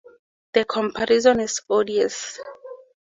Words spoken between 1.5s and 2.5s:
odious.